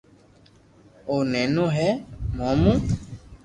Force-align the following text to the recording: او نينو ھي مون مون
او 1.07 1.15
نينو 1.31 1.65
ھي 1.75 1.89
مون 2.35 2.53
مون 2.63 2.77